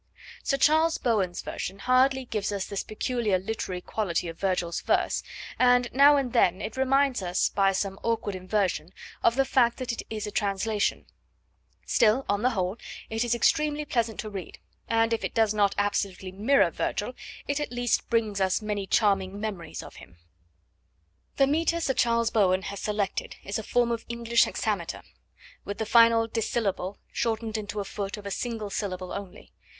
[0.41, 5.21] Sir Charles Bowen's version hardly gives us this peculiar literary quality of Virgil's verse,
[5.59, 9.91] and, now and then, it reminds us, by some awkward inversion, of the fact that
[9.91, 11.05] it is a translation;
[11.85, 12.77] still, on the whole,
[13.11, 17.13] it is extremely pleasant to read, and, if it does not absolutely mirror Virgil,
[17.47, 20.17] it at least brings us many charming memories of him.
[21.37, 25.03] The metre Sir Charles Bowen has selected is a form of English hexameter,
[25.63, 29.51] with the final dissyllable shortened into a foot of a single syllable only.